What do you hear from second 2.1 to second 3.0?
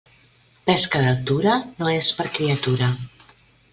per criatura.